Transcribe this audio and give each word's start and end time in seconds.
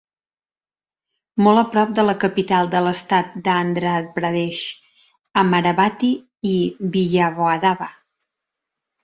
Molt 1.47 1.61
a 1.61 1.63
prop 1.75 1.91
de 1.99 2.05
la 2.07 2.15
capital 2.23 2.71
de 2.75 2.81
l'estat 2.85 3.35
d'Andhra 3.49 3.93
Pradesh, 4.17 4.63
Amaravathi, 5.43 6.11
i 6.55 6.57
vijayawada. 6.99 7.75